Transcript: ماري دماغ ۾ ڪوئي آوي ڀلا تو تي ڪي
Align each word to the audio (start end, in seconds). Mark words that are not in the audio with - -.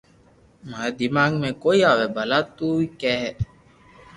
ماري 0.69 0.91
دماغ 1.01 1.29
۾ 1.47 1.49
ڪوئي 1.63 1.79
آوي 1.91 2.07
ڀلا 2.15 2.39
تو 2.57 2.67
تي 2.79 2.89
ڪي 3.01 3.17